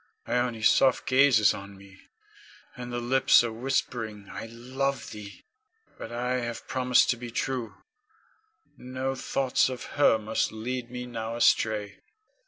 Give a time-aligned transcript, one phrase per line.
[0.27, 2.01] Ione's soft gaze is on me,
[2.75, 5.45] and the lips are whispering, "I love thee!"
[5.99, 7.75] But I have promised to be true,
[8.75, 11.99] no thoughts of her must lead me now astray.